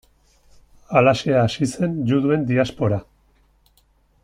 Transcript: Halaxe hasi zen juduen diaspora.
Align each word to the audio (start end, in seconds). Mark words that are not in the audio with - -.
Halaxe 0.93 1.35
hasi 1.41 1.69
zen 1.75 1.93
juduen 2.13 2.47
diaspora. 2.53 3.01